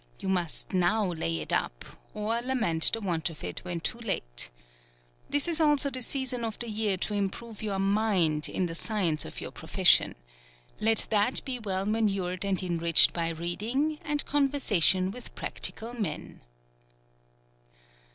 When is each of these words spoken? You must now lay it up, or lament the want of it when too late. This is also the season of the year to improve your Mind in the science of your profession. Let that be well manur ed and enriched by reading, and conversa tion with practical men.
You 0.19 0.29
must 0.29 0.73
now 0.73 1.05
lay 1.05 1.37
it 1.41 1.53
up, 1.53 1.85
or 2.15 2.41
lament 2.41 2.89
the 2.91 2.99
want 3.01 3.29
of 3.29 3.43
it 3.43 3.63
when 3.63 3.79
too 3.81 3.99
late. 3.99 4.49
This 5.29 5.47
is 5.47 5.61
also 5.61 5.91
the 5.91 6.01
season 6.01 6.43
of 6.43 6.57
the 6.57 6.69
year 6.69 6.97
to 6.97 7.13
improve 7.13 7.61
your 7.61 7.77
Mind 7.77 8.49
in 8.49 8.65
the 8.65 8.73
science 8.73 9.25
of 9.25 9.39
your 9.39 9.51
profession. 9.51 10.15
Let 10.79 11.05
that 11.11 11.45
be 11.45 11.59
well 11.59 11.85
manur 11.85 12.31
ed 12.33 12.43
and 12.43 12.63
enriched 12.63 13.13
by 13.13 13.29
reading, 13.29 13.99
and 14.03 14.25
conversa 14.25 14.81
tion 14.81 15.11
with 15.11 15.35
practical 15.35 15.93
men. 15.93 16.41